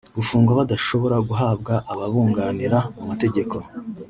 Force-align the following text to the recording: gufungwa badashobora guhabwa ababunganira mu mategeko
gufungwa 0.17 0.51
badashobora 0.59 1.17
guhabwa 1.29 1.73
ababunganira 1.91 2.79
mu 2.95 3.03
mategeko 3.09 3.55